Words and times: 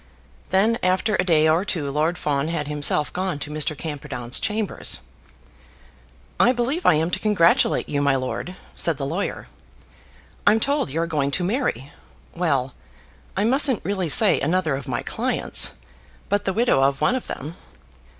Then, 0.49 0.79
after 0.81 1.15
a 1.17 1.23
day 1.23 1.47
or 1.47 1.63
two, 1.63 1.91
Lord 1.91 2.17
Fawn 2.17 2.47
had 2.47 2.67
himself 2.67 3.13
gone 3.13 3.37
to 3.37 3.51
Mr. 3.51 3.77
Camperdown's 3.77 4.39
chambers. 4.39 5.01
"I 6.39 6.53
believe 6.53 6.87
I 6.87 6.95
am 6.95 7.11
to 7.11 7.19
congratulate 7.19 7.87
you, 7.87 8.01
my 8.01 8.15
lord," 8.15 8.55
said 8.75 8.97
the 8.97 9.05
lawyer. 9.05 9.45
"I'm 10.47 10.59
told 10.59 10.89
you 10.89 11.01
are 11.01 11.05
going 11.05 11.29
to 11.29 11.43
marry; 11.43 11.91
well, 12.35 12.73
I 13.37 13.43
mustn't 13.43 13.85
really 13.85 14.09
say 14.09 14.41
another 14.41 14.75
of 14.75 14.87
my 14.87 15.03
clients, 15.03 15.73
but 16.29 16.45
the 16.45 16.53
widow 16.53 16.81
of 16.81 16.99
one 16.99 17.13
of 17.13 17.27
them. 17.27 17.55